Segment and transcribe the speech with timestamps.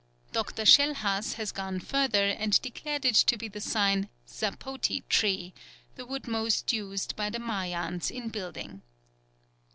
[0.31, 0.63] Dr.
[0.65, 5.53] Schellhas has gone further and declared it to be the sign "zapote tree,"
[5.93, 8.81] the wood most used by the Mayans in building.